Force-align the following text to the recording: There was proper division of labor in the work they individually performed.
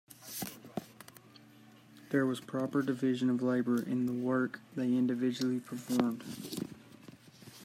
There 2.09 2.25
was 2.25 2.39
proper 2.39 2.81
division 2.81 3.29
of 3.29 3.43
labor 3.43 3.79
in 3.83 4.07
the 4.07 4.11
work 4.13 4.59
they 4.75 4.85
individually 4.87 5.59
performed. 5.59 6.23